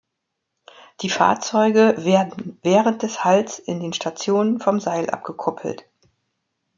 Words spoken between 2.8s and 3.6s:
des Halts